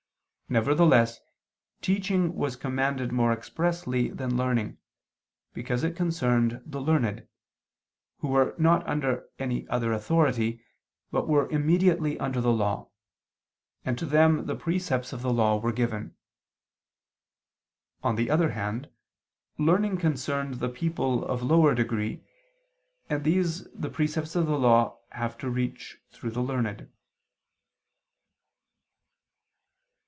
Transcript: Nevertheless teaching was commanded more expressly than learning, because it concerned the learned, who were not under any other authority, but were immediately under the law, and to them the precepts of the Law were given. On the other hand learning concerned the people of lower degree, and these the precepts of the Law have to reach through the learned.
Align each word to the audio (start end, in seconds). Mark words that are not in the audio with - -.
Nevertheless 0.49 1.21
teaching 1.81 2.35
was 2.35 2.57
commanded 2.57 3.13
more 3.13 3.31
expressly 3.31 4.09
than 4.09 4.35
learning, 4.35 4.79
because 5.53 5.81
it 5.81 5.95
concerned 5.95 6.61
the 6.65 6.81
learned, 6.81 7.25
who 8.17 8.27
were 8.27 8.53
not 8.57 8.85
under 8.85 9.29
any 9.39 9.65
other 9.69 9.93
authority, 9.93 10.61
but 11.09 11.25
were 11.25 11.49
immediately 11.51 12.19
under 12.19 12.41
the 12.41 12.51
law, 12.51 12.89
and 13.85 13.97
to 13.97 14.05
them 14.05 14.45
the 14.45 14.55
precepts 14.57 15.13
of 15.13 15.21
the 15.21 15.31
Law 15.31 15.57
were 15.57 15.71
given. 15.71 16.17
On 18.03 18.17
the 18.17 18.29
other 18.29 18.49
hand 18.51 18.89
learning 19.57 19.99
concerned 19.99 20.55
the 20.55 20.67
people 20.67 21.23
of 21.23 21.41
lower 21.41 21.73
degree, 21.73 22.25
and 23.09 23.23
these 23.23 23.63
the 23.71 23.89
precepts 23.89 24.35
of 24.35 24.47
the 24.47 24.59
Law 24.59 24.99
have 25.11 25.37
to 25.37 25.49
reach 25.49 26.01
through 26.11 26.31
the 26.31 26.43
learned. 26.43 26.89